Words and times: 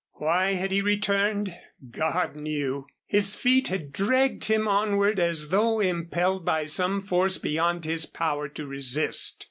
Why 0.13 0.53
had 0.53 0.71
he 0.71 0.81
returned? 0.81 1.55
God 1.91 2.35
knew. 2.35 2.87
His 3.05 3.35
feet 3.35 3.67
had 3.67 3.93
dragged 3.93 4.45
him 4.45 4.67
onward 4.67 5.19
as 5.19 5.49
though 5.49 5.79
impelled 5.79 6.43
by 6.43 6.65
some 6.65 6.99
force 7.01 7.37
beyond 7.37 7.85
his 7.85 8.07
power 8.07 8.47
to 8.49 8.65
resist. 8.65 9.39